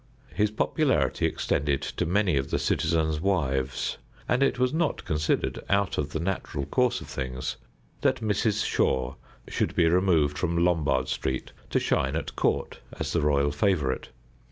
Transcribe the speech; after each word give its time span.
His 0.33 0.49
popularity 0.49 1.27
extended 1.27 1.83
to 1.83 2.07
many 2.07 2.35
of 2.35 2.49
the 2.49 2.57
citizens' 2.57 3.21
wives, 3.21 3.99
and 4.27 4.41
it 4.41 4.57
was 4.57 4.73
not 4.73 5.05
considered 5.05 5.59
out 5.69 5.99
of 5.99 6.09
the 6.09 6.19
natural 6.19 6.65
course 6.65 7.01
of 7.01 7.07
things 7.07 7.57
that 8.01 8.15
Mrs. 8.15 8.65
Shore 8.65 9.17
should 9.47 9.75
be 9.75 9.87
removed 9.87 10.39
from 10.39 10.57
Lombard 10.65 11.07
Street 11.07 11.51
to 11.69 11.79
shine 11.79 12.15
at 12.15 12.35
court 12.35 12.79
as 12.99 13.13
the 13.13 13.21
royal 13.21 13.51
favorite. 13.51 14.09